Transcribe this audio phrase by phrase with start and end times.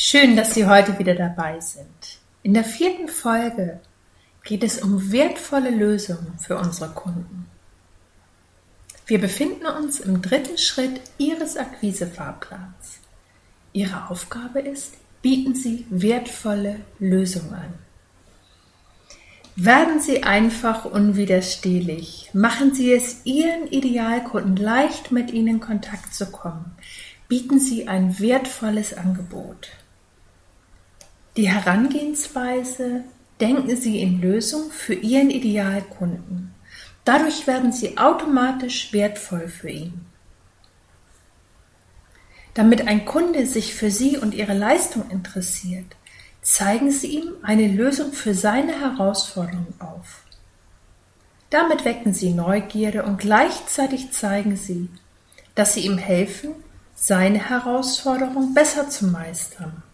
[0.00, 2.20] Schön, dass Sie heute wieder dabei sind.
[2.44, 3.80] In der vierten Folge
[4.44, 7.50] geht es um wertvolle Lösungen für unsere Kunden.
[9.06, 13.00] Wir befinden uns im dritten Schritt Ihres Akquisefahrplans.
[13.72, 17.74] Ihre Aufgabe ist, bieten Sie wertvolle Lösungen an.
[19.56, 22.30] Werden Sie einfach unwiderstehlich.
[22.32, 26.76] Machen Sie es Ihren Idealkunden leicht, mit Ihnen in Kontakt zu kommen.
[27.26, 29.70] Bieten Sie ein wertvolles Angebot.
[31.38, 33.04] Die Herangehensweise
[33.40, 36.52] denken Sie in Lösungen für Ihren Idealkunden.
[37.04, 40.04] Dadurch werden Sie automatisch wertvoll für ihn.
[42.54, 45.94] Damit ein Kunde sich für Sie und Ihre Leistung interessiert,
[46.42, 50.24] zeigen Sie ihm eine Lösung für seine Herausforderung auf.
[51.50, 54.88] Damit wecken Sie Neugierde und gleichzeitig zeigen Sie,
[55.54, 56.56] dass Sie ihm helfen,
[56.96, 59.84] seine Herausforderung besser zu meistern.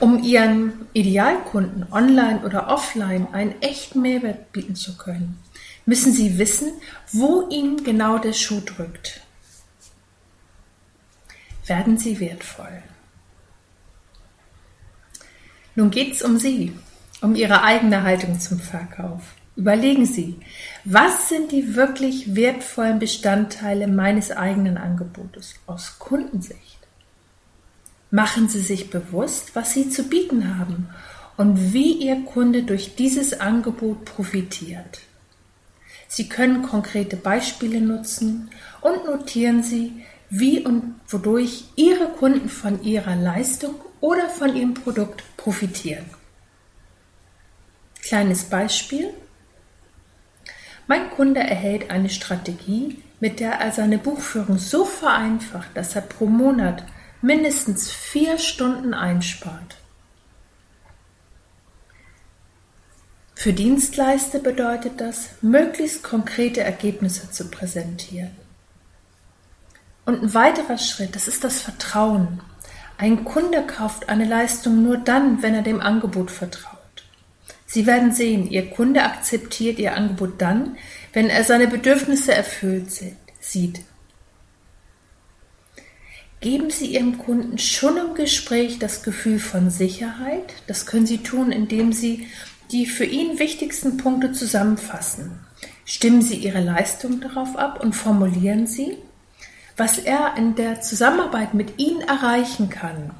[0.00, 5.42] Um Ihren Idealkunden online oder offline einen echten Mehrwert bieten zu können,
[5.86, 6.72] müssen Sie wissen,
[7.12, 9.20] wo Ihnen genau der Schuh drückt.
[11.66, 12.82] Werden Sie wertvoll.
[15.74, 16.76] Nun geht es um Sie,
[17.20, 19.22] um Ihre eigene Haltung zum Verkauf.
[19.56, 20.38] Überlegen Sie,
[20.84, 26.78] was sind die wirklich wertvollen Bestandteile meines eigenen Angebotes aus Kundensicht?
[28.10, 30.88] Machen Sie sich bewusst, was Sie zu bieten haben
[31.36, 35.00] und wie Ihr Kunde durch dieses Angebot profitiert.
[36.08, 38.50] Sie können konkrete Beispiele nutzen
[38.80, 39.92] und notieren Sie,
[40.30, 46.06] wie und wodurch Ihre Kunden von Ihrer Leistung oder von Ihrem Produkt profitieren.
[48.02, 49.10] Kleines Beispiel.
[50.86, 56.24] Mein Kunde erhält eine Strategie, mit der er seine Buchführung so vereinfacht, dass er pro
[56.24, 56.84] Monat
[57.22, 59.76] mindestens vier Stunden einspart.
[63.34, 68.32] Für Dienstleister bedeutet das, möglichst konkrete Ergebnisse zu präsentieren.
[70.04, 72.40] Und ein weiterer Schritt, das ist das Vertrauen.
[72.96, 76.78] Ein Kunde kauft eine Leistung nur dann, wenn er dem Angebot vertraut.
[77.64, 80.76] Sie werden sehen, Ihr Kunde akzeptiert Ihr Angebot dann,
[81.12, 82.88] wenn er seine Bedürfnisse erfüllt
[83.40, 83.80] sieht.
[86.40, 90.54] Geben Sie Ihrem Kunden schon im Gespräch das Gefühl von Sicherheit.
[90.68, 92.28] Das können Sie tun, indem Sie
[92.70, 95.40] die für ihn wichtigsten Punkte zusammenfassen.
[95.84, 98.98] Stimmen Sie Ihre Leistung darauf ab und formulieren Sie,
[99.76, 103.10] was er in der Zusammenarbeit mit Ihnen erreichen kann.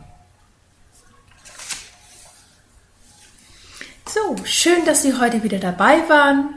[4.06, 6.54] So, schön, dass Sie heute wieder dabei waren.